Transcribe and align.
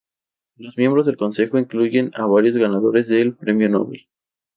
Los 0.55 0.75
miembros 0.79 1.05
del 1.05 1.15
Consejo 1.15 1.59
incluyen 1.59 2.09
a 2.15 2.25
varios 2.25 2.57
ganadores 2.57 3.07
del 3.07 3.35
Premio 3.35 3.69
Nobel. 3.69 4.07